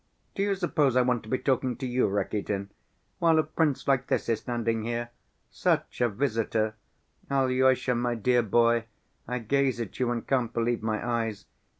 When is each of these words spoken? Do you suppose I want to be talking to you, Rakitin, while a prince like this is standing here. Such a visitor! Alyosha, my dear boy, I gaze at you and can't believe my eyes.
Do 0.33 0.41
you 0.41 0.55
suppose 0.55 0.95
I 0.95 1.03
want 1.03 1.21
to 1.21 1.29
be 1.29 1.37
talking 1.37 1.75
to 1.77 1.85
you, 1.85 2.07
Rakitin, 2.07 2.69
while 3.19 3.37
a 3.37 3.43
prince 3.43 3.87
like 3.87 4.07
this 4.07 4.29
is 4.29 4.39
standing 4.39 4.81
here. 4.83 5.09
Such 5.51 6.01
a 6.01 6.09
visitor! 6.09 6.73
Alyosha, 7.29 7.93
my 7.93 8.15
dear 8.15 8.41
boy, 8.41 8.85
I 9.27 9.37
gaze 9.37 9.79
at 9.79 9.99
you 9.99 10.09
and 10.09 10.25
can't 10.25 10.51
believe 10.53 10.81
my 10.81 11.07
eyes. 11.07 11.45